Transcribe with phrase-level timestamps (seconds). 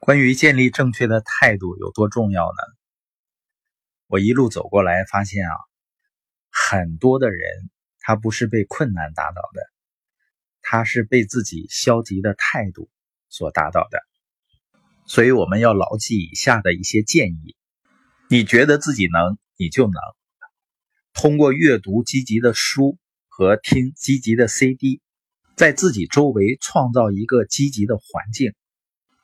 [0.00, 2.58] 关于建立正确的态度有多重要呢？
[4.06, 5.52] 我一路走过来，发现啊，
[6.50, 9.60] 很多的人他不是被困难打倒的，
[10.62, 12.88] 他是被自己消极的态度
[13.28, 14.00] 所打倒的。
[15.06, 17.54] 所以我们要牢记以下的一些建议：
[18.30, 20.00] 你觉得自己能，你就能。
[21.12, 22.96] 通过阅读积极的书
[23.28, 25.02] 和听积极的 CD，
[25.56, 28.54] 在自己周围创造一个积极的环境。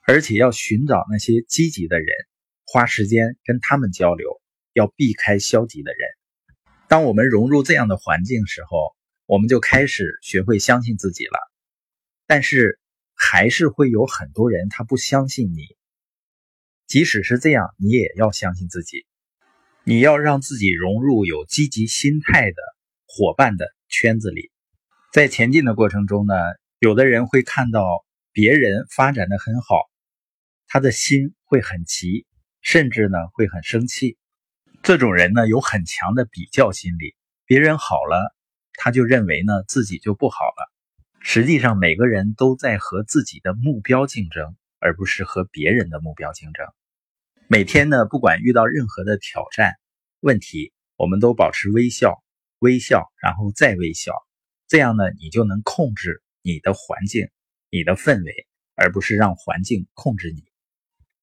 [0.07, 2.07] 而且要寻找那些积极的人，
[2.65, 5.99] 花时间跟他们交流，要避开消极的人。
[6.87, 11.37] 当我们融入这样的环境时候，我们就开始学会相信自己了。
[12.25, 12.79] 但是
[13.15, 15.75] 还是会有很多人他不相信你。
[16.87, 19.05] 即使是这样，你也要相信自己。
[19.83, 22.55] 你要让自己融入有积极心态的
[23.07, 24.51] 伙伴的圈子里。
[25.11, 26.33] 在前进的过程中呢，
[26.79, 29.81] 有的人会看到别人发展的很好。
[30.67, 32.25] 他的心会很急，
[32.61, 34.17] 甚至呢会很生气。
[34.83, 37.15] 这种人呢有很强的比较心理，
[37.45, 38.35] 别人好了，
[38.73, 40.71] 他就认为呢自己就不好了。
[41.19, 46.65] 实际上，每个人都在和自己的目标竞争，而不是和别人的目标竞争。
[47.47, 49.73] 每天呢，不管遇到任何的挑战、
[50.21, 52.23] 问题，我们都保持微笑，
[52.59, 54.13] 微笑，然后再微笑。
[54.67, 57.29] 这样呢，你就能控制你的环境、
[57.69, 60.46] 你的氛围，而不是让环境控制你。